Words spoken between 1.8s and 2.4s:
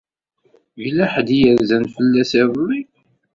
fell-as